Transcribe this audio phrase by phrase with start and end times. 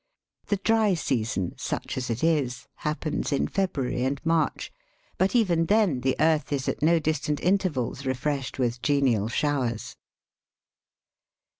[0.47, 4.71] The dry season, such as it is, happens in February and March;
[5.19, 9.95] but even then the earth is at no distant intervals refreshed with genial showers.